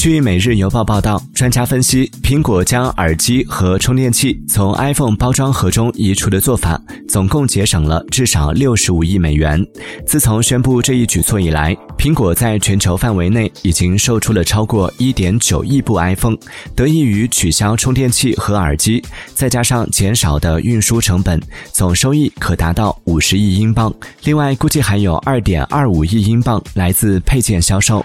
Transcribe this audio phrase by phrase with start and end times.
[0.00, 9.62] 据每日邮报报道专家分析苹果将耳机和充电器从 iphone 包装盒中移除的做法总共节省了至少六十五亿美元。
[10.06, 16.40] 自从宣布这一举措以来苹果在全球范围内已经售出了超过一点九亿部 iphone
[16.74, 19.04] 得益于取消充电器和耳机
[19.34, 21.38] 再加上减少的运输成本
[21.72, 23.94] 总收益可达到五十亿英镑。
[24.24, 28.02] 另外估计还有二点二五亿英镑来自配件销售。